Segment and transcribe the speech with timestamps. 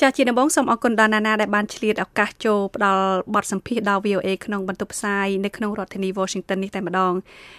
[0.00, 7.12] ចាជាដំបូងសូមអរគុណដល់ណានាដែលបានឆ្លៀតឱកាសចូលផ្ដល់បទសម្ភាសន៍ដល់ VOA ក្នុងបន្ទប់ផ្សាយនៅក្នុងរដ្ឋធានី Washington នេះតែម្ដង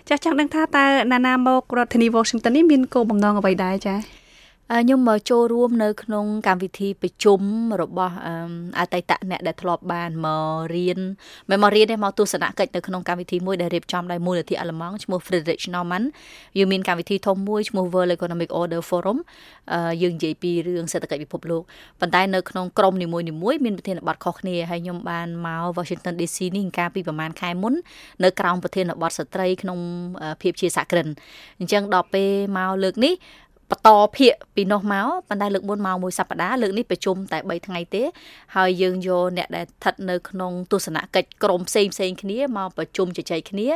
[0.10, 4.27] ចាចង់ដឹងថាតើណានាមករដ្ឋធានី Washington នេះមានគោលបំណងអ្វីដែរចា
[4.70, 7.42] ខ្ញុំមកចូលរួមនៅក្នុងកម្មវិធីប្រជុំ
[7.82, 8.16] របស់
[8.80, 11.00] អតីតអ្នកដែលធ្លាប់បានមករៀន
[11.50, 16.06] មិនមករៀនទេមកទស្សនកិច្ចនៅក្នុងកម្មវិធីមួយដែលរៀបចំដោយមូលនិធិអាល្លឺម៉ង់ឈ្មោះ Friedrich Naumann
[16.58, 19.18] យើងមានកម្មវិធីធំមួយឈ្មោះ World Economic Order Forum
[20.02, 21.64] យើងនិយាយពីរឿងសេដ្ឋកិច្ចពិភពលោក
[22.00, 23.26] ប៉ុន្តែនៅក្នុងក្រុមនីមួយៗ
[23.66, 27.74] មានប្រធានបទខុសគ្នាហើយខ្ញុំបានមក Washington DC នេះកាលពីប្រហែលខែមុន
[28.24, 29.80] នៅក្រោមប្រធានបទស្ត្រីក្នុង
[30.42, 31.08] ភាពជាសហគ្រិន
[31.60, 33.14] អញ្ចឹងដល់ពេលមកលើកនេះ
[33.72, 38.04] បន្តភាកពីនោះមកប៉ុន្តែលើកមុនមកមួយសប្តាហ៍លើកនេះប្រជុំតែ3ថ្ងៃទេ
[38.56, 43.68] ហើយយើងយកអ្នកដែលស្ថិតនៅក្នុងទស្សនកិច្ចក្រុមផ្សេងផ្សេងគ្នាមកប្រជុំជជែកគ្នា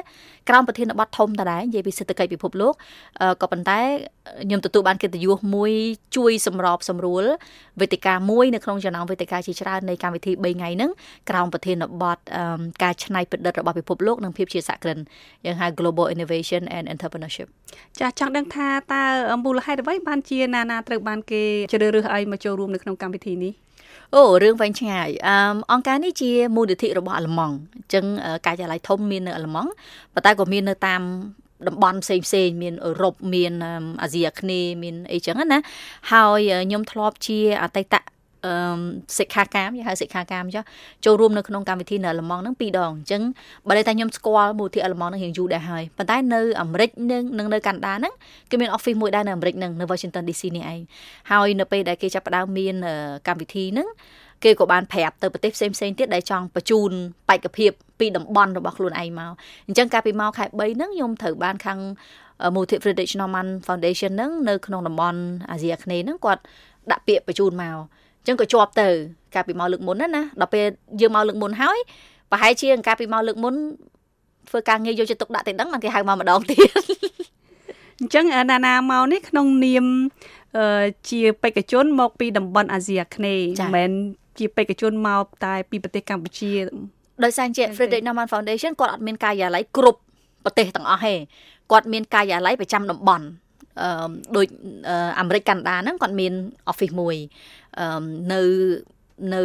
[0.50, 2.74] ក្រោមប្រធានបទធំតដែរនិយាយពីសេដ្ឋកិច្ចពិភពលោក
[3.42, 3.80] ក៏ប៉ុន្តែ
[4.44, 5.72] ខ្ញុំទទួលបានកិត្តិយសមួយ
[6.18, 7.24] ជួយសម្របសម្រួល
[7.82, 10.92] វេទិកាមួយនៅក្នុងចំណោមវេទិកាជាច្រើននៃកម្មវិធី3ថ្ងៃហ្នឹង
[11.30, 12.18] ក្រោមប្រធានបទ
[12.84, 14.98] ការច្នៃប្រឌិតរបស់ពិភពលោកនិងភាពជាសហគ្រិន
[15.46, 17.48] យើងហៅ Global Innovation and Entrepreneurship
[18.00, 19.04] ចាចង់ដឹងថាតើ
[19.46, 23.54] មូលហេតុអ្វីបានជាណានាត្រូវបានគេជ្រើសរើសឲ្យមកចូលរួមនៅក្នុងកម្មវិធីនេះ
[24.16, 25.36] អូរឿងវែងឆ្ងាយអឺ
[25.72, 28.06] អង្គការនេះជាមូលនិធិរបស់អាល្លឺម៉ង់អញ្ចឹង
[28.46, 29.70] ការិយាល័យធំមាននៅអាល្លឺម៉ង់
[30.14, 31.02] ប៉ុន្តែក៏មាននៅតាម
[31.68, 33.54] តំបន់ផ្សេងផ្សេងមានអឺរ៉ុបមាន
[34.02, 35.60] អាស៊ីអាគ្នេយ៍មានអីចឹងណា
[36.12, 37.96] ហើយខ្ញុំធ្លាប់ជាអតីត
[38.46, 38.54] អឺ
[39.20, 40.64] សិក្ខាកាមយើងហៅសិក្ខាកាមចុះ
[41.06, 43.22] ចូលរួមនៅក្នុងកម្មវិធីនៅអាល្លឺម៉ង់ហ្នឹងពីរដងអញ្ចឹង
[43.68, 48.14] បើតែខ្ញុំស្គាល់មូលនិធិអាល្លឺម៉ង់ហ្នឹងរៀងយូរដែរហើយប៉ុន្តែនៅអាមេរិកនិងនៅកាណាដាហ្នឹង
[48.50, 50.82] គេមាន office មួយដែរនៅអាមេរិកហ្នឹងនៅ Washington DC នេះឯង
[51.32, 52.76] ហើយនៅពេលដែលគេចាប់ផ្ដើមមាន
[53.28, 53.88] កម្មវិធីហ្នឹង
[54.44, 56.92] គេក៏បានប្រាប់ទៅប្រទេសផ្សេងផ្សេងទៀតដែលចង់បញ្ជូន
[57.30, 59.32] បេក្ខភាពពីតំបន់របស់ខ្លួនឯងមក
[59.68, 61.80] អញ្ចឹងកាលពីមកខែ3ហ្នឹងខ្ញុំត្រូវបានខាង
[62.56, 65.20] មូលនិធិ Friedrich Naumann Foundation ហ្នឹងនៅក្នុងតំបន់
[65.52, 66.42] អាស៊ីអាគ្នេយ៍ហ្នឹងគាត់
[66.92, 68.88] ដាក់ពាក្យបញ្ជូនមកអញ្ចឹងក៏ជាប់ទៅ
[69.36, 70.66] កាលពីមកលើកមុនណាណាដល់ពេល
[71.02, 71.80] យើងមកលើកមុនហើយ
[72.32, 73.54] ប្រហែលជាកាលពីមកលើកមុន
[74.50, 76.70] ធ្វើការងារយកចិត្តទុកដាក់តែដឹងបានគេហៅមកម្ដងទៀត
[78.00, 79.86] អញ្ចឹងណាណាមកនេះក្នុងនាម
[81.10, 83.90] ជាបេក្ខជនមកពីតំបន់អាស៊ីអាគ្នេយ៍មិនមែន
[84.40, 86.52] ជាបេក្ខជនមកតែពីប្រទេសកម្ពុជា
[87.24, 90.00] ដោយសារជា Frederick Naumann Foundation គាត់អត់មានការិយាល័យគ្រប់
[90.44, 91.14] ប្រទេសទាំងអស់ទេ
[91.72, 93.51] គាត់មានការិយាល័យប្រចាំតំបន់អឺ
[94.36, 94.48] ដូច
[95.20, 96.34] អាមេរិកកាណាដាហ្នឹងគាត់មាន
[96.72, 97.16] office មួយ
[97.80, 98.42] អឺនៅ
[99.34, 99.42] នៅ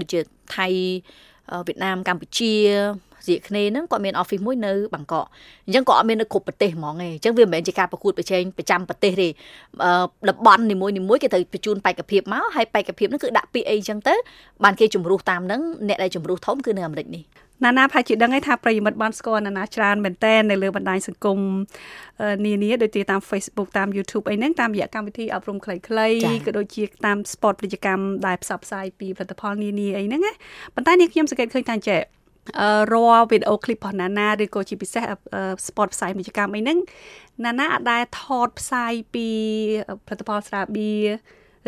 [0.00, 0.20] ដូចជា
[0.56, 0.66] ថៃ
[1.66, 2.52] វៀតណាមកម្ពុជា
[3.26, 5.26] ស្រីគ្នាហ្នឹងគាត់មាន office មួយនៅបាងកក
[5.66, 9.28] អញ្ចឹងគាត់អត់មាននៅគ្រប់ប្រទេសហ្មងឯងអញ្ចឹងវាមិនមែនជាការប្រកួតប្រជែងប្រចាំប្រទេសទេ
[10.28, 14.14] តំបន់នីមួយនីមួយគេត្រូវបញ្ជូនបេក្ខភាពមកហើយបេក្ខភាពហ្នឹងគឺដាក់ពាក្យអីអញ្ចឹងទៅ
[14.64, 17.24] បានគេជំរុះតាមហ្នឹងអ្នកដែលជំរុះធំគឺនៅអាមេរិកនេះ
[17.62, 21.38] ណានាផាជាដឹងឯថាប្រិយមិត្តបានស្គាល់ណានាច្រើនមែនតើនៅលើបណ្ដាញសង្គម
[22.46, 30.32] នានាដូចជាតាម Facebook តាម YouTube អីហ្នឹងតាមរយៈកម្មវិធីអប់រំខ្លីៗក៏ដូចជាតាម sport ពាណិជ្ជកម្មដែលផ្សព្វផ្សាយពីផលិតផលនានាអីហ្នឹងណា
[30.74, 32.00] ប៉ុន្តែនេះខ្ញុំសង្កេតឃើញថាចេះ
[32.92, 35.04] រាល់វីដេអូឃ្លីបរបស់ណានាឬក៏ជាពិសេស
[35.66, 36.78] sport ផ្សាយពាណិជ្ជកម្មអីហ្នឹង
[37.44, 39.28] ណានាអាចដែលថតផ្សាយពី
[40.06, 40.90] ផលិតផលស្រាបៀ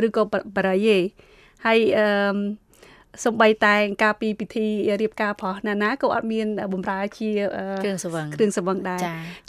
[0.02, 0.22] រឬក៏
[0.56, 0.98] បរិយា
[1.66, 2.06] ហើយអឺ
[3.24, 4.66] សំបីតែការពីពិធី
[5.02, 7.30] រៀបការប្រោះណានាក៏អត់មានបំរើជា
[7.82, 9.00] គ្រឿងសង្វឹងគ្រឿងសង្វឹងដែរ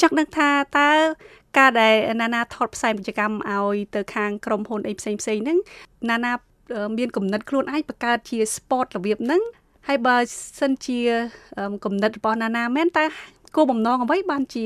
[0.01, 0.89] ចង់ដឹងថាតើ
[1.57, 5.57] ការដែលណានាថតផ្សាយពាណិជ្ជកម្មឲ្យទៅខាងក្រុមហ៊ុនអីផ្សេងផ្សេងហ្នឹង
[6.09, 6.33] ណានា
[6.97, 9.41] មានគំនិតខ្លួនឯងបង្កើតជា sport របៀបហ្នឹង
[9.87, 10.17] ហើយបើ
[10.59, 10.99] សិនជា
[11.85, 13.05] គំនិតរបស់ណានាមែនតើ
[13.55, 14.65] គោលបំណងអ្វីបានជា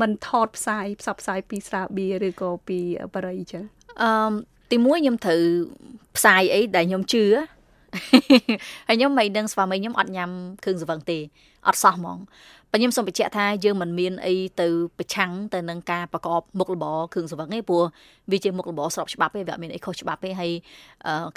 [0.00, 2.78] មិនថតផ្សាយផ្សព្វផ្សាយពីស្រាបៀរឬក៏ពី
[3.14, 3.64] បរិយចឹង
[4.02, 4.10] អឺ
[4.72, 5.42] ទីមួយខ្ញុំត្រូវ
[6.16, 7.24] ផ្សាយអីដែលខ្ញុំជឿ
[8.88, 10.30] ហើយខ្ញុំមិនដឹងស្វាមីខ្ញុំអត់ញ៉ាំ
[10.64, 11.18] គ្រឿងសង្វឹងទេ
[11.66, 12.18] អត់សោះហ្មង
[12.76, 14.66] បើខ្ញុំសូមបញ្ជាក់ថាយើងមិនមានអីទៅ
[14.98, 17.82] ប្រឆាំងទៅនឹងការប្រកបមុខរបរគ្រឿងសង្វឹងទេព្រោះ
[18.32, 20.50] វាជាមុខរបរស្របច្បាប់ទេវាអត់មានអីខុសច្បាប់ទេហើយ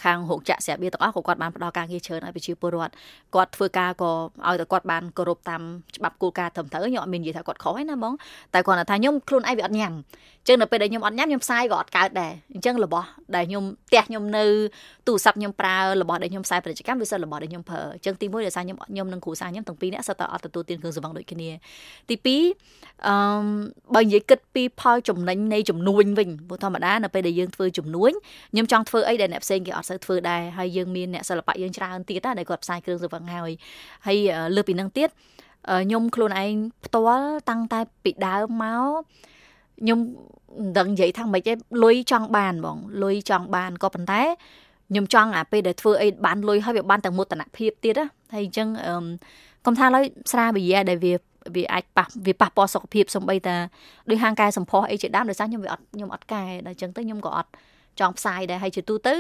[0.03, 2.94] ខាងរោងចក្រស្រាបៀរទាំងអស់ក៏គាត់បានផ្ដល់ការងារច្រើនឲ្យប្រជាពលរដ្ឋ
[3.35, 4.11] គាត់ធ្វើការក៏
[4.47, 5.61] ឲ្យតែគាត់បានគោរពតាម
[5.97, 8.13] ច្បាប់គោលការណ៍ត្រឹមត្រូវខ្ញុំអត់មាននិយាយថាគាត់ខុសទេណាបង
[8.53, 9.94] តែគាត់ថាខ្ញុំខ្លួនឯងវាអត់ញ៉ាំ
[10.47, 14.44] ចឹងនៅពេលដែលខ្ញុំអត់ញ៉ាំខ្ញុំផ្សាយក៏អត់កើតដែរអញ្ចឹងរបស់ដែលខ្ញុំផ្ទះខ្ញុំនៅ
[15.07, 21.50] ទូរស័ព្ទខ្ញុំប្រើរបស់ដែលខ្ញុំផ្សាយពាណិជ្ជកម្មវាសិនរបស់ដែលខ្ញុំប្រើអញ្ចឹងទីមួយដោយសារខ្ញុំខ្ញុំនិងគ្រូសាខ្ញុំទាំងពីរនាក់សិតតែអត់ទទួលទានគ្រឿងសង្វឹងដូចគ្នា
[22.10, 23.16] ទី2អឺ
[23.96, 28.12] បើនិយាយគិតពីផលចំណេញនៃចំនួនវិញព្រោះធម្មតានៅពេលដែលយើងធ្វើចំនួន
[28.52, 33.52] ខ្ញុំចង់ធ្វើអីដែលអ្នកផ្សេងគេអត់សូវធ្វើដែរហើយយើងមានអ្នកសិល្បៈយើងច្រើនទៀតណាដែលគាត់ផ្សាយគ្រឿងសង្វឹងហើយ
[34.08, 34.18] ហើយ
[34.56, 36.54] លើពីនឹងទៀតខ្ញុំខ្លួនឯង
[36.86, 38.90] ផ្ទាល់តាំងតែពីដើមមក
[39.81, 41.54] ខ្ញុំមិនដឹងនិយាយថាម៉េចទេ
[41.84, 44.22] លុយចង់បានបងលុយចង់បានក៏ប៉ុន្តែ
[44.90, 48.94] ខ្ញុំចង់អាពេលដែលធ្វើអីបានលុយហើយវាបានតែមោទនភាពទៀតណាហើយអញ្ចឹងអឺ
[49.69, 51.13] កុំថាឡើយស្រាវិយាដែលវា
[51.56, 53.56] វាអាចប៉ះវាប៉ះពាល់សុខភាពសំបីតា
[54.10, 57.50] ដោយហាងកែសម្ផស្សអីជាដើមដោយសារខ្ញុំវាអត់ខ្ញុំអត់កែដល់អញ្ចឹងទៅខ្ញុំក៏អត់
[58.00, 59.16] ចង់ផ្សាយដែរហើយជាទូទៅ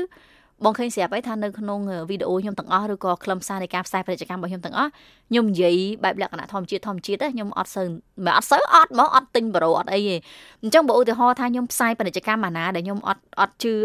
[0.65, 1.79] បងឃើញស្រាប់ហើយថានៅក្នុង
[2.09, 4.89] វីដេអូខ្ញុំទាំងអស់ឬក៏ខ្លឹមសារនៃការផ្សាយពាណិជ្ជកម្មរបស់ខ្ញុំទាំងអស់
[5.29, 7.85] ខ្ញុំនិយាយបែបលក្ខណៈធម្មជាតិធម្មជាតិខ្ញុំអត់សូវ
[8.25, 10.15] មិនអត់សូវអត់មកអត់ទិញប្រូអត់អីទេ
[10.61, 13.75] អញ្ចឹងបើឧទាហរណ៍ថាខ្ញុំផ្សាយពាណិជ្ជកម្មអាណាដែលខ្ញុំអត់អត់ជឿ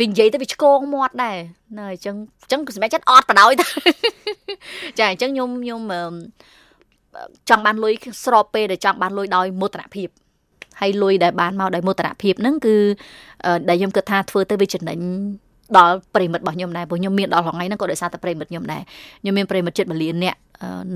[0.00, 1.36] វិញនិយាយទៅវាឆ្កងមាត់ដែរ
[1.78, 3.66] ណាអញ្ចឹងអញ្ចឹងសម្រាប់ចិត្តអត់បដ ாய் ទៅ
[4.98, 5.80] ចាអញ្ចឹងខ្ញុំខ្ញុំ
[7.48, 7.94] ចង់បានលុយ
[8.24, 10.08] ស្របពេលដែលចង់បានលុយដោយមោទនភាព
[10.80, 12.76] ហើយលុយដែលបានមកដោយមោទនភាពហ្នឹងគឺ
[13.68, 14.98] ដែលខ្ញុំគិតថាធ្វើទៅវាចំណេញ
[15.76, 18.82] ដល់ប្រិមិត្តរបស់ខ្ញុំដែរព្រោះខ្ញុំមានដល់ថ្ងៃហ្នឹងក៏ដោយសារតែប្រិមិត្តខ្ញុំដែរ
[19.20, 20.36] ខ្ញុំមានប្រិមិត្តជិត1លានអ្នក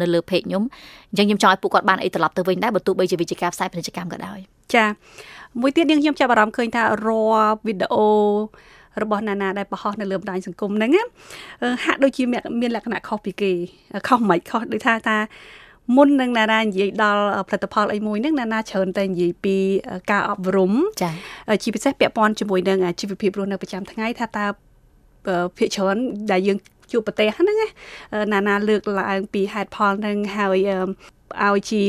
[0.00, 0.62] នៅលើ page ខ្ញុំ
[1.10, 4.38] អញ្ចឹងខ្ញុំចង់ឲ្យពួកគាត់បានអីត្រឡប់ទៅវិញដែរបើទោះបីជាវិជ្ជាការផ្សាយពាណិជ្ជកម្មក៏ដោយ
[4.74, 4.84] ចា
[5.60, 8.06] មួយទៀតនាងខ្ញុំចាប់អារម្មណ៍ឃើញថារាល់វីដេអូ
[9.02, 10.90] របស់ណានាដែលបង្ហោះនៅលើបណ្ដាញសង្គមហ្នឹង
[11.84, 12.22] ហាក់ដូចជា
[12.60, 13.52] មានលក្ខណៈខុសពីគេ
[14.08, 15.16] ខុសមិនខុសដូចថាថា
[15.96, 19.56] មុននឹងណានានិយាយដល់ផលិតផលអីមួយហ្នឹងណានាច្រើនតែនិយាយពី
[20.10, 20.72] ការអប់រំ
[21.02, 24.46] ចា៎ជាពិសេសពាក់ព័ន្ធជាមួយនឹងជីវភាពរស់នៅប្រចាំថ្ងៃថាតើ
[25.56, 25.96] ភាគច្រើន
[26.32, 26.58] ដែលយើង
[26.92, 27.56] ជួបប្រទេសហ្នឹង
[28.32, 30.58] ណាណាលើកឡើងពីហេតុផលហ្នឹងហើយ
[31.44, 31.82] ឲ្យជា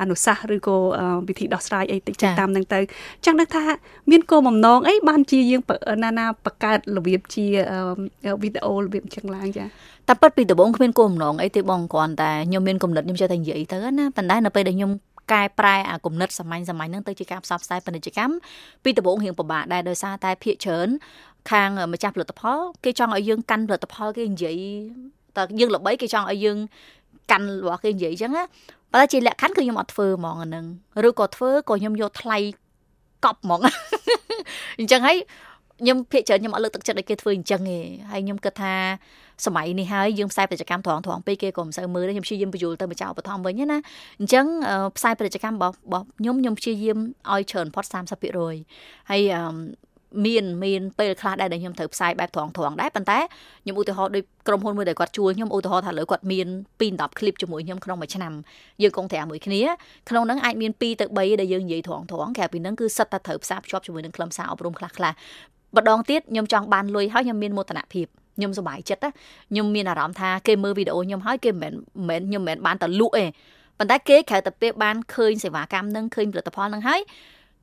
[0.00, 0.76] អនុសាសន៍ឬក៏
[1.28, 2.80] វិធីដោះស្រាយអីតិចតាមហ្នឹងទៅ
[3.26, 3.62] ចឹងដឹងថា
[4.10, 5.62] មានគោលបំណងអីបានជាយើង
[6.04, 7.44] ណានាបង្កើតរបៀបជា
[8.42, 9.64] វីដេអូរបៀបចឹងឡើងចា
[10.08, 14.90] តែពិតពីដំបូងគ្មានគោលបំណងអីទេបងគ្រាន់តែខ្ញុំមានគំនិតខ្ញុំចេះតែនិយាយទៅណាប៉ុន្តែនៅពេលដែលខ្ញុំ
[15.32, 18.34] កែប្រែអាគំនិតសម័យសម័យហ្នឹងទៅជាការផ្សព្វផ្សាយពាណិជ្ជកម្ម
[18.84, 20.88] ពីដំបូងរៀងពិបាកដែរដោយសារតែភាគច្រើន
[21.50, 24.56] ខាងម្ចាស់ផលិតផលគេចង់ឲ្យយើងកាន់ផលិតផលគេនិយាយ
[25.36, 26.58] តើយើងល្បីគេចង់ឲ្យយើង
[27.30, 28.44] កាន់របស់គេនិយាយអញ្ចឹងណា
[28.92, 30.64] ប៉ុន្តែជាលក្ខខណ្ឌគឺខ្ញុំអត់ធ្វើហ្មងអាហ្នឹង
[31.08, 32.38] ឬក៏ធ្វើក៏ខ្ញុំយកថ្លៃ
[33.24, 33.60] កប់ហ្មង
[34.78, 35.18] អញ្ចឹងហើយ
[35.80, 37.78] ខ្ញុំភាកច្រើនខ្ញុំអត់លើកទឹកចិត្តឲ្យគេធ្វើអញ្ចឹងទេ
[38.10, 38.74] ហើយខ្ញុំគិតថា
[39.46, 43.78] សម័យនេះហើយយើងផ្សាយពាណិជ្ជកម្មត្រង់ត្រង់ពេកគេក៏មិនសូវមើលទេខ្ញុំព្យាយាមបញ្យល់ទៅម្ចាស់ឧបត្ថម្ភវិញណា
[44.20, 44.46] អញ្ចឹង
[44.96, 45.74] ផ្សាយពាណិជ្ជកម្មរបស់
[46.18, 46.98] ខ្ញុំខ្ញុំព្យាយាម
[47.32, 47.84] ឲ្យច្រើនផុត
[48.46, 49.22] 30%ហើយ
[50.26, 53.18] មានមានពេលខ្លះដែរដែលខ្ញុំត្រូវផ្សាយបែបត្រង់ត្រង់ដែរប៉ុន្តែ
[53.62, 56.48] ខ្ញុំឧទាហរណ៍ដូចក្រុមហ៊ុនមួយដែលគាត់ជួលខ្ញុំឧទាហរណ៍ថាលើគាត់មាន
[56.80, 58.32] 2 10 clip ជាមួយខ្ញុំក្នុងមួយឆ្នាំ
[58.82, 59.60] យើងកងត្រាមួយគ្នា
[60.08, 60.88] ក្នុងហ្នឹងអាចមាន2ទៅ
[61.18, 65.12] 3ដែលយើងនិយាយត្រង់ត្រង់ក្រៅពីហ្នឹងគឺសិតតែត្រូវផ្សារភ្ជាប់ជាមួយនឹងខ្លឹមសារអប់រំខ្លះខ្លះ
[65.76, 68.06] ម្ដងទៀតខ្ញុំចង់បានលុយហើយខ្ញុំមានមោទនភាព
[68.36, 69.10] ខ្ញុំសប្បាយចិត្តណា
[69.50, 71.72] ខ្ញុំមានអារម្មណ៍ថាគេមើលវីដេអូខ្ញុំហើយគេមិន
[72.08, 73.24] មែនខ្ញុំមិនមែនបានតែលក់ទេ
[73.78, 77.00] ប៉ុន្តែគេក្រៅតែពេលបានឃើញសេវាកម្មនឹងឃើញផលិតផលនឹងហើយ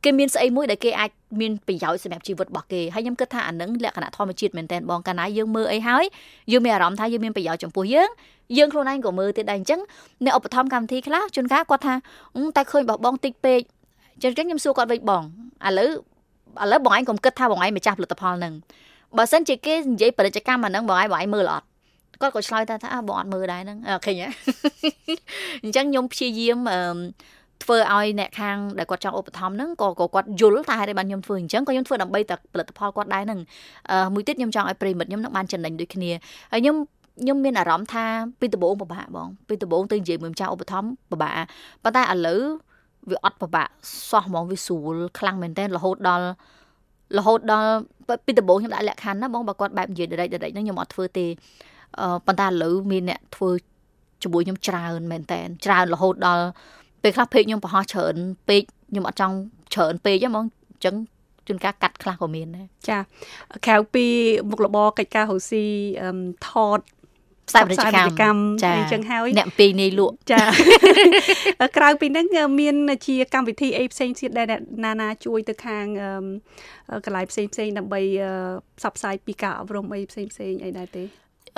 [0.04, 1.10] គេមានស្អីមួយដែលគេអាច
[1.42, 6.04] មានប្រយោជន៍សម្រាប់ជីវិតរបស់គេហើយខ្ញុំគិតថាអានឹងលក្ខណៈធម្មជាតិមែនតើបងកាលណាយើងមើលអីហើយ
[6.52, 8.10] យើងមានអារម្មណ៍ថាយើងមានប្រយោជន៍ចំពោះយើង
[8.58, 9.82] យើងខ្លួនឯងក៏មើលទៀតដែរអញ្ចឹង
[10.26, 11.94] អ្នកឧបត្ថម្ភកម្មវិធីខ្លះជួនកាលគាត់ថា
[12.56, 13.62] តែឃើញបោះបងតិចពេក
[14.24, 15.24] ចឹងខ្ញុំសួរគាត់វិញបង
[15.68, 15.92] ឥឡូវ
[16.62, 18.54] ឥឡូវបងឯងកុំគិតថាបងឯងម្ចាស់ផលិតផលហ្នឹង
[19.18, 21.66] បើសិនជាគេនិយាយពាណិជ្ជកម្មអាហ្នឹងបងឯងបងឯងមើលអត់
[22.22, 24.28] គាត់ក៏ឆ្លើយថាថាបងអត់មើលដែរហ្នឹងឃើញហ៎
[25.64, 26.58] អញ្ចឹងខ្ញុំព្យាយាម
[27.64, 33.40] ធ្វើឲ្យអ្នកខាងដែលគាត់ចង់ឧបត្ថម្ភហ្នឹងក៏ក៏គាត់យល់ថាហេតុអីបានខ្ញុំធ្វើអញ្ចឹងក៏ខ្ញុំធ្វើដើម្បីតែផលិតផលគាត់ដែរហ្នឹង
[33.92, 36.12] អឺមួយទៀតខ្ញុំចង់ឲ្យប្រិមិត្តខ្ញុំនឹងបានចំណេញដូចគ្នា
[36.52, 36.76] ហើយខ្ញុំ
[37.22, 38.06] ខ្ញុំមានអារម្មណ៍ថា
[38.40, 41.34] ពីដំបូងពិបាកបងពីដំបូងទៅនិយាយមួយម្ចាស់ឧបត្ថម្ភពិបាក
[41.84, 42.42] ប៉ុន្តែឥឡូវ
[43.10, 43.68] វាអត់ពិបាក
[44.10, 46.26] សោះហ្មងវាស្រួលខ្លាំងមែនតើរហូតដល់
[47.18, 47.70] រហូតដល់
[48.26, 51.26] ពីដំបូងខ្ញុំដាក់លក្ខខណ្ឌណាបងបើគាត់បែបនិយាយដេកដេកហ្នឹងខ្ញុំអត់ធ្វើទេ
[52.00, 53.50] អឺប៉ុន្តែឥឡូវមានអ្នកធ្វើ
[54.24, 56.46] ជាមួយខ្ញុំច្រើនមែនតើច្រើនរហូតដល់
[57.02, 58.16] ពេលខ្លះពេកខ្ញុំបង្ហោះច្រើន
[58.50, 59.36] ពេកខ្ញុំអត់ចង់
[59.74, 60.96] ច្រើនពេកហ្មងអញ្ចឹង
[61.48, 62.98] ជួនកាលកាត់ខ្លះក៏មានដែរចា
[63.66, 64.06] ក្រៅពី
[64.50, 65.66] មុខរបរកិច្ចការរស់ស៊ី
[66.48, 66.80] ថត
[67.50, 70.40] ផ្សាយពាណិជ្ជកម្មចាអញ្ចឹងហើយអ្នកពីនេះលក់ចា
[71.78, 72.26] ក្រៅពីហ្នឹង
[72.60, 72.76] មាន
[73.08, 74.48] ជាកម្មវិធីអីផ្សេងទៀតដែល
[74.86, 75.86] ណានាជួយទៅខាង
[77.06, 78.02] កន្លែងផ្សេងផ្សេងដើម្បី
[78.78, 81.04] ផ្សព្វផ្សាយពីការអប់រំអីផ្សេងផ្សេងអីដែរទេ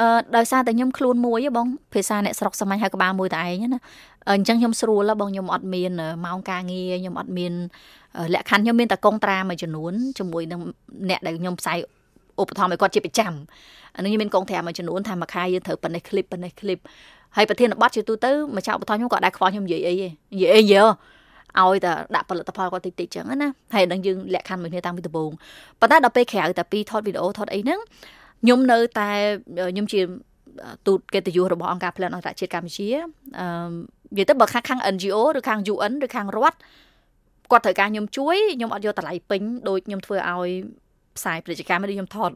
[0.02, 3.82] អឺដោយសារតែខ្ញុំខ្លួនមួយបងភាសាអ្នកស្រុកសម័យហើយក្បាលមួយតែឯងណា
[4.32, 5.92] អញ្ចឹងខ្ញុំស្រួលបងខ្ញុំអត់មាន
[6.26, 7.54] ម៉ោងការងារខ្ញុំអត់មាន
[8.34, 10.62] លក្ខខណ្ឌខ្ញុំមានតែកងត្រាមួយចំនួនជាមួយនឹង
[11.10, 11.78] អ្នកដែលខ្ញុំផ្សាយ
[12.42, 13.34] ឧបត្ថម្ភឲ្យគាត់ជាប្រចាំ
[13.96, 16.80] អានឹងមានកងត្រាមមួយចំនួនថាមួយខែយើងត្រូវប៉ុណ្ណេះឃ្លីបប៉ុណ្ណេះឃ្លីប
[17.36, 20.84] ហើយប្រធានបទជាទូទៅម្ចាស់ឧបត្ថម្ភខ្ញុំក៏ដែរខ្វល់ខ្ញុំនិយាយអីនិយាយអីយើ
[21.60, 25.32] ឲ្យតែដាក់ផលិតផលគាត់តិចតិចចឹងណាហើយនឹងយើងលក្ខខណ្ឌមួយគ្នាតាំងពីដំបូង
[25.80, 27.80] ប៉ុន្តែដល់ពេលក្រៅតែពីថតវីដេអូថតអីហ្នឹង
[28.42, 29.10] ខ្ញុំនៅតែ
[29.72, 30.00] ខ្ញុំជា
[30.88, 32.88] ទូតកិត្តិយសរបស់អង្គការផ្លិតអន្តរជាតិកម្ពុជា
[33.40, 33.46] អឺ
[34.16, 36.58] និយាយទៅបើខាងខាង NGO ឬខាង UN ឬខាងរដ្ឋ
[37.52, 40.50] គាត់ត្រូវការខ្ញុំជួយខ្ញុំអត់យកតម្លៃពេញដូចខ្ញុំធ្វើឲ្យ
[41.20, 42.32] ផ្សាយពាណិជ្ជកម្មនេះខ្ញុំថត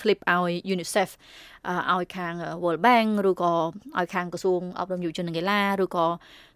[0.00, 1.10] clip ឲ្យ UNICEF
[1.94, 3.52] ឲ្យខាង World Bank ឬក៏
[3.98, 6.06] ឲ្យខាងក្រសួងអប់រំយុវជននិងកីឡាឬក៏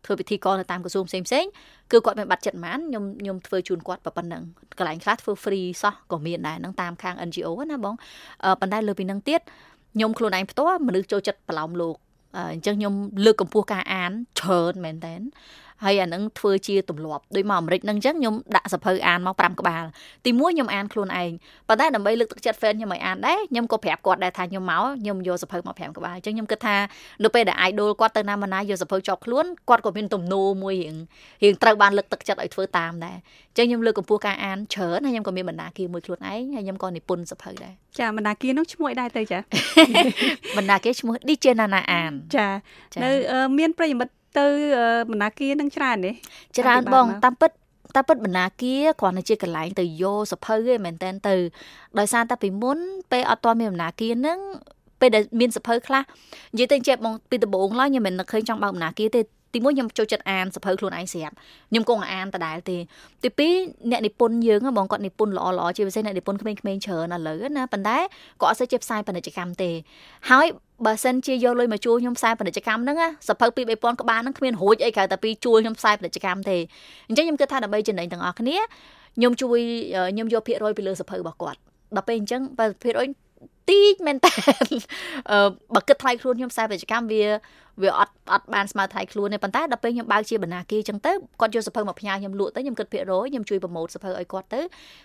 [0.04, 1.44] ធ្វើពិធីករនៅតាមក្រសួងផ្សេងផ្សេង
[1.92, 4.42] គឺគាត់មានប័ណ្ណចិត្តម៉ានខ្ញុំខ្ញុំធ្វើជូនគាត់ប៉ុណ្ណឹង
[4.78, 7.94] កន្លែងខ្លះធ្វើ free សោះក៏មានដែរនឹងតាមខាង NGO ណាបង
[8.60, 9.40] ប៉ុន្តែលើពីនឹងទៀត
[9.94, 11.96] ខ្ញុំខ្លួនឯងផ្ទាល់មនុស្សចូលចិត្តប្រឡំលោក
[12.36, 12.94] អញ្ចឹងខ្ញុំ
[13.24, 15.14] លើកកម្ពស់ការអានច្រើនមែនតើ
[15.84, 19.84] ហើយអានឹងធ្វើជាទម្លាប់ដូចមកអាមេរិកហ្នឹងអញ្ចឹងខ្ញុំដាក់សភៅអានមក5ក្បាល
[20.24, 21.30] ទី1ខ្ញុំអានខ្លួនឯង
[21.68, 26.76] ប៉ុន្តែដើម្បីលើកទឹកចិត្ត fan ខ្ញុំឲ្យអានដែរខ្ញុំក៏ប្រាប់គាត់ដែរថាខ្ញុំមកខ្ញុំយកសភៅមក5ក្បាលអញ្ចឹងខ្ញុំគិតថា
[27.24, 30.94] នៅពេលដែល idol គាត់ទៅណាមកណាយកសភៅជាប់ខ្លួនគាត់ក៏មានទំនោរមួយរៀង
[31.42, 39.38] រៀងត្រូវបានលើកទឹកចិត្តឲ្យធ្វើតាមដែរអញ្ចឹងខ្ញុំលើកកម្ពស់ការអានច្រើនហើយខ្ញុំក៏មានបណ្ដាគារមួយខ្លួនឯងហើយខ្ញុំក៏និពន្ធសភៅដែរចាបណ្ដាគារនោះឈ្មោះអីដែរទៅចា
[40.56, 42.46] បណ្ដាគារឈ្មោះ DJ Nana អានចា
[43.02, 43.10] នៅ
[43.58, 44.46] មានប្រិយមិត្ត ទៅ
[45.10, 46.12] បណ្ណាគារនឹងច្រើនទេ
[46.58, 47.50] ច្រើនបងតាមពិត
[47.94, 51.34] តែពិតបណ្ណាគារគ្រាន់តែជាកន្លែងទៅយកសភៅឯងមែនតែនទៅ
[51.98, 52.78] ដោយសារតែពីមុន
[53.12, 54.38] ពេលអត់ទាន់មានបណ្ណាគារហ្នឹង
[55.00, 56.02] ពេលដែលមានសភៅខ្លះ
[56.52, 59.22] និយាយទៅជាបងពីដំបូងឡើយខ្ញុំមិនឃើញចង់បើកបណ្ណាគារទេ
[59.54, 61.34] ទីមួយខ្ញុំចូលចិត្តអានសភៅខ្លួនឯងស្រាប់
[61.70, 62.76] ខ្ញុំគង់អានដដែលទេ
[63.24, 63.52] ទីពីរ
[63.90, 67.98] អ្នកនិពន្ធយើងបងគាត់និពន្ធល្អល្អជាពិសេសអ្នកនិពន្ធក្មេងៗច្រើនឥឡូវណាប៉ុន្តែ
[68.40, 69.70] គាត់អត់សូវជាផ្សាយពាណិជ្ជកម្មទេ
[70.30, 70.46] ហើយ
[70.86, 72.96] បើសិនជាយកលុយមកជួលខ្ញុំផ្សាយពាណិជ្ជកម្មហ្នឹង
[73.28, 76.56] សភៅពី3000ក្បាលហ្នឹងគ្មានរួចអីក្រៅតែពីជួលខ្ញុំផ្សាយពាណិជ្ជកម្មទេ
[77.08, 78.56] អញ្ចឹងខ្ញុំគិតថាដើម្បីចំណេញទាំងអស់គ្នា
[79.16, 79.60] ខ្ញុំជួយ
[80.12, 81.58] ខ្ញុំយកភាគរយពីលើសភៅរបស់គាត់
[81.96, 83.08] ដល់ពេលអញ្ចឹងបើភាគរយ
[83.70, 84.32] តិចមែនតើ
[85.30, 87.24] អឺបើគិតថ្លៃខ្លួនខ្ញុំខ្សែពាណិជ្ជកម្មវា
[87.82, 94.60] វាអត់អត់បានស្មើថ្លៃខ្លួនទេប៉ុន្តែដល់ពេលខ្ញុំបើកជាបណ្ណាគារអញ្ចឹងទៅគាត់យកសភៅមកផ្ញើខ្ញុំលក់ទៅខ្ញុំគិតភាគរយខ្ញុំជួយប្រម៉ូទសភៅឲ្យគាត់ទៅ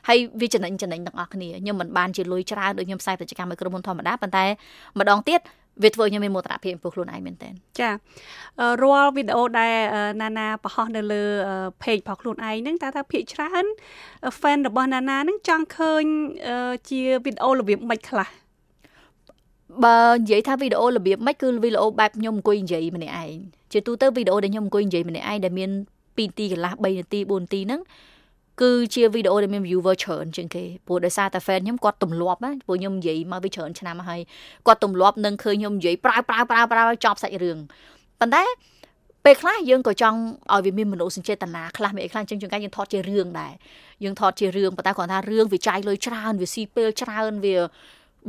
[0.08, 4.46] ហើយវាចំណេញចំណេញទាំងអស់គ្នាខ្ញុំមិនបានជាលុយច្រើនដូចខ្ញុំខ្សែពាណិជ្ជកម្មឲ្យក្រុមហ៊ុនធម្មតាប៉ុន្តែ
[5.00, 5.40] ម្ដងទៀត
[5.82, 7.50] វាធ្វើខ្ញុំមានមោទនភាពចំពោះខ្លួនឯងមែនតើ
[7.80, 7.90] ចា
[8.82, 9.74] រាល់វីដេអូដែល
[10.22, 11.24] ណាណាបង្ហោះនៅលើ
[11.82, 13.66] page របស់ខ្លួនឯងហ្នឹងតើថាភាគច្រើន
[14.40, 16.04] fan របស់ណាណាហ្នឹងចង់ឃើញ
[16.90, 18.30] ជាវីដេអូរបៀបម៉េចខ្លះ
[19.84, 23.36] បើនិយាយថាវីដេអូរបៀបម៉េចគឺវីដេអូបែបខ្ញុំអង្គុយនិយាយម្នាក់ឯង
[23.72, 25.70] ជាទូទៅវីដេអូដែលខ្ញុំអង្គុយនិយាយម្នាក់ឯងដែលមាន
[26.16, 27.82] 2នាទីកន្លះ3នាទី4នាទីហ្នឹង
[28.62, 34.22] គឺជាវីដេអូដែលមាន viewer ច្រើនជាងគេព្រោះដោយសារតែ fan ខ្ញុំគាត់ទម្លាប់ណាព្រោះខ្ញុំនិយាយមកវាច្រើនឆ្នាំហើយ
[34.68, 37.58] គាត់ទម្លាប់នឹងឃើញខ្ញុំនិយាយប្រើប្រើប្រើប្រើចប់សាច់រឿង
[38.20, 38.44] ប៉ុន្តែ
[39.26, 40.20] ពេលខ្លះយើងក៏ចង់
[40.54, 43.54] ឲ្យវាមានមនោសញ្ចេតនាខ្លះមានអីខ្លះអញ្ចឹងជួនកាលយើងថតជារឿងដែរ
[44.04, 47.56] យើងថតជារឿងប៉ុន្តែគាត់ថារឿងវាចាយលុយច្រើនវាស៊ីពេលច្រើនវា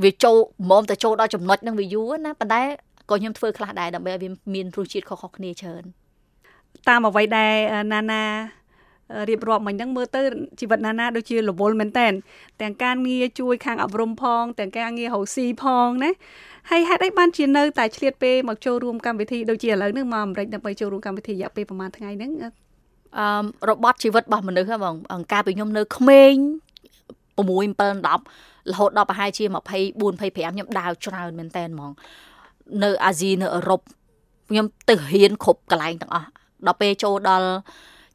[0.03, 0.37] វាចូល
[0.71, 2.63] មុំតែចូលដល់ចំណុចហ្នឹងវាយូរណាប៉ុន្តែ
[3.11, 5.85] ក៏ខ្ញុំធ្វើខ្លះដែរដើម្បីឲ្យវាមានរសជាតិខុសៗគ្នាច្រើន
[6.89, 7.55] តាមអ្វីដែល
[7.93, 8.23] ណាណា
[9.29, 10.21] រៀបរាប់មិញហ្នឹងមើលទៅ
[10.61, 12.13] ជីវិតណាណាដូចជារវល់មែនតែន
[12.63, 16.11] ទាំងការងារជួយខាងអប់រំផង ទាំងការងាររកស៊ីផងណា
[16.71, 26.35] ហើយហេតុអីបានជានៅតែឆ្លៀតពេលមកចូលរួមកម្មវិធីដូចជាឥឡូវហ្នឹងមកអាមេរិកដើម្បីចូលរួមកម្មវិធីរយៈពេលប្រហែលថ្ងៃហ្នឹងអឺរបត់ជីវិតរបស់មនុស្សហ្នឹងបងអង្ការពីខ្ញុំនៅក្មេង
[27.37, 31.91] 6 7 10រហូតដល់ប្រហែលជា24 25ខ្ញុំដើរច្រើនមែនតើហ្មង
[32.85, 33.81] នៅអាស៊ីនៅអឺរ៉ុប
[34.49, 36.29] ខ្ញុំទៅរៀនគ្រប់កន្លែងទាំងអស់
[36.67, 37.49] ដល់ពេលចូលដល់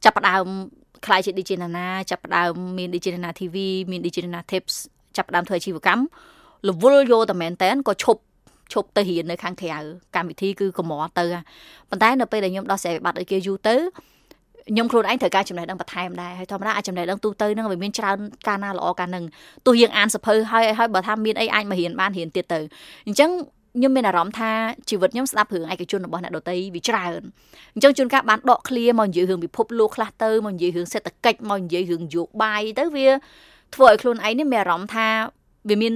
[0.04, 0.46] ចាប់ផ្ដើម
[1.06, 3.56] ខ្លាយជា DJ Nana ចាប់ផ្ដើមមាន DJ Nana TV
[3.90, 4.74] មាន DJ Nana Tips
[5.16, 6.02] ចាប់ផ្ដើមធ្វើអាជីវកម្ម
[6.68, 8.20] រវល់យកតែមែនតើក៏ឈប់
[8.72, 9.78] ឈប់ទៅរៀននៅខាងក្រៅ
[10.16, 11.24] កម្មវិធីគឺកម្រទៅ
[11.90, 13.76] ប៉ុន្តែនៅពេលដែលខ្ញុំដោះស្រាយបាត់ឲ្យគេយូរទៅ
[14.70, 19.24] ខ្ញុំខ្លួនឯងត្រូវការចំណេះដឹងបន្ថែមដែរហើយធម្មតាអាចចំណេះដឹងទូទៅហ្នឹងវាមានច្រើនកាលណាល្អកាលហ្នឹង
[19.66, 22.60] ទោះយើងអានសភៅហើយហើយបើថាមានអីអាចមករៀនបានរៀនទៀតទៅ
[23.06, 23.30] អញ្ចឹង
[23.76, 24.50] ខ្ញុំមានអារម្មណ៍ថា
[24.88, 27.22] ជីវិតខ្ញុំស្ដាប់រឿងឯកជនរបស់អ្នកដទៃវាច្រើន
[27.74, 33.08] អញ្ចឹងជួនកាលបានដកឃ្លាមកនិយាយរឿងពិភពលោកខ្លះទៅមកនិយាយរឿងសេដ្ឋកិច្ចមកនិយាយរឿងយោបាយទៅវា
[33.74, 35.08] ធ្វើឲ្យខ្លួនឯងនេះមានអារម្មណ៍ថា
[35.68, 35.92] វាមាន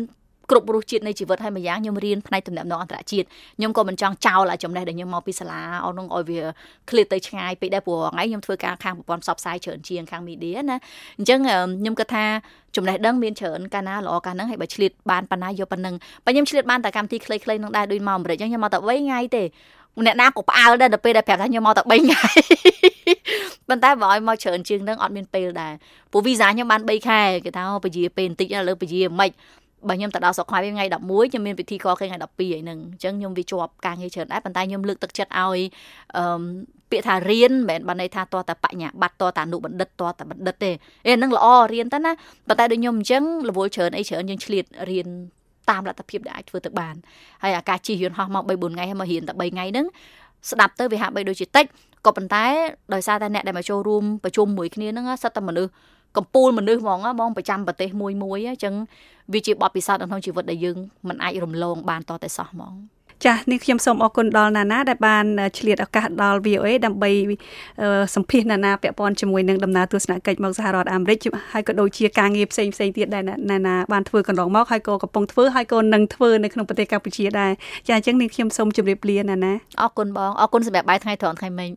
[0.50, 3.26] គ្រប់រសជាតិនៃជីវិតហើយម្យ៉ាងខ្ញុំរៀនផ្នែកទំនាក់ទំនងអន្តរជាតិ
[3.58, 6.40] ខ្ញុំក៏មិនចង់ចោលអាចំណេះដែលខ្ញុំមកពីសាលាអស់នោះឲ្យវា
[6.90, 10.76] ឃ្លាតទៅឆ្ងាយពេកដែរព្រោះថ្ងៃខ្ញុំធ្វើការខាងប្រព័ន្ធផ្សព្វផ្សាយច្រើនជាងខាងមីឌាណា
[11.18, 12.24] អញ្ចឹងខ្ញុំគិតថា
[12.76, 19.44] ចំណេះដឹងមានច្រើនកាលណាល្អកាលហ្នឹងហើយបើឆ្លៀតបានប៉ុណ្ណាយកប៉ុណ្ណឹងបើខ្ញុំឆ្លៀតបានតែកម្មវិធីខ្លីៗនឹងដែរដូចមកអាមេរិកអញ្ចឹងខ្ញុំមកតែ3ថ្ងៃទេ
[20.06, 22.22] អ្នកណាក៏ផ្អើលដែរដល់ពេលដែលប្រាប់ថាខ្ញុំមកតែ3ថ្ងៃ
[23.68, 25.72] ប៉ុន្តែបើឲ្យមកច្រើនជាងនឹងអត់មានពេលដែរ
[26.12, 29.30] ព្រោះវីសាខ្ញុំបាន3ខែគេថាពជាពេលបន្តិចឥឡូវពជាមិន
[29.88, 35.60] បើខ្ញុំទៅដល់ស្រុកខ្មែរថ្ងៃ11ខ្ញុំមានពិធីកគេថ្ងៃ12ហើយហ្នឹងអញ្ចឹងខ្ញុំវាជាប់ការងារច្រើនដែរប៉ុន្តែខ្ញុំលើកទឹកចិត្តឲ្យ
[36.16, 36.42] អឺ
[36.90, 40.70] ពាក្យថារៀនមិនមែនបានន័យថាតតែបញ្ញាបត្រតតែអនុបណ្ឌិតតតែបណ្ឌិតទេ
[41.06, 42.12] អេហ្នឹងល្អរៀនទៅណា
[42.48, 45.08] ប៉ុន្តែដូចខ្ញុំអញ្ចឹងរវល់ច្រើនអីច្រើនយើងឆ្លៀតរៀន
[45.70, 46.94] តាមលទ្ធភាពដែលអាចធ្វើទៅបាន
[47.42, 49.86] ហើយអាការជិះយន្តហោះមក3 4ថ្ងៃហើយមករៀនតែ3ថ្ងៃហ្នឹង
[50.50, 51.64] ស្ដាប់ទៅវាហាក់បីដូចជាតិច
[52.06, 52.44] ក៏ប៉ុន្តែ
[52.94, 55.70] ដោយសារតែអ្នកដែលមកចូលរួមប្រជុំមួយគ្នាហ្នឹងសិតតែមនុស្ស
[56.16, 58.75] កំពូលមនុស្សហ្មងហ្មងប្រចាំប្រទេសមួយមួយអញ្ចឹង
[59.33, 60.76] វាជាបទពិសោធន៍ក្នុងជីវិតដែលយើង
[61.09, 62.75] មិនអាចរំលងបានតតែសោះហ្មង
[63.25, 65.25] ចាស់នេះខ្ញុំសូមអរគុណដល់ណាណាដែលបាន
[65.59, 67.11] ឆ្លៀតឱកាសដល់ VOA ដើម្បី
[68.14, 71.18] សម្ភាសណាណាពាក់ព័ន្ធជាមួយនឹងដំណើរទស្សនកិច្ចមកសហរដ្ឋអាមេរិក
[71.52, 77.52] ហើយក៏ដូចជាការងារផ្សេងផ្សេងទៀតដែលណាណាបានធ្វើកន្លងមកហើយក៏កំពុងធ្វើហើយក៏នឹងធ្វើនៅក្នុងប្រទេសកម្ពុជាដែរ
[77.88, 79.52] ចាអញ្ចឹងនេះខ្ញុំសូមជម្រាបលាណាណា
[79.83, 81.71] អរគុណបងអរគុណសម្រាប់បាយថ្ងៃត្រង់ថ្ងៃមិញ